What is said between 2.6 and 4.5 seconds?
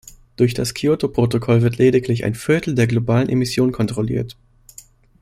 der globalen Emissionen kontrolliert.